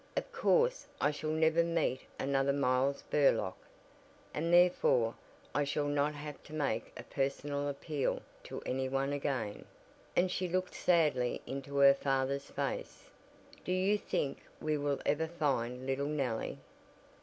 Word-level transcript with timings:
"Of 0.17 0.31
course 0.31 0.87
I 0.99 1.11
shall 1.11 1.29
never 1.29 1.63
meet 1.63 2.01
another 2.17 2.53
Miles 2.53 3.03
Burlock, 3.11 3.55
and 4.33 4.51
therefore 4.51 5.13
I 5.53 5.63
shall 5.63 5.85
not 5.85 6.15
have 6.15 6.41
to 6.45 6.53
make 6.55 6.91
a 6.97 7.03
personal 7.03 7.67
appeal 7.69 8.23
to 8.45 8.63
any 8.65 8.89
one 8.89 9.13
again," 9.13 9.63
and 10.15 10.31
she 10.31 10.49
looked 10.49 10.73
sadly 10.73 11.39
into 11.45 11.75
her 11.77 11.93
father's 11.93 12.49
face. 12.49 13.11
"Do 13.63 13.71
you 13.71 13.95
think 13.99 14.39
we 14.59 14.75
will 14.75 14.99
ever 15.05 15.27
find 15.27 15.85
little 15.85 16.07
Nellie?" 16.07 16.57